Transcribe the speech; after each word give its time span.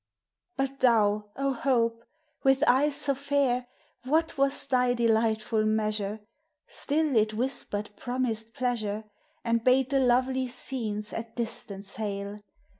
But 0.57 0.79
thou, 0.79 1.29
O 1.35 1.53
Hope, 1.53 2.03
with 2.41 2.63
eyes 2.65 2.95
so 2.95 3.13
fair,— 3.13 3.67
What 4.03 4.35
was 4.35 4.65
thy 4.65 4.95
delightful 4.95 5.63
measure? 5.63 6.21
Still 6.65 7.15
it 7.15 7.35
whispered 7.35 7.91
promised 7.97 8.55
pleasure, 8.55 9.03
And 9.43 9.63
bade 9.63 9.91
the 9.91 9.99
lovely 9.99 10.47
scenes 10.47 11.13
at 11.13 11.35
distance 11.35 11.97
hail 11.97 12.39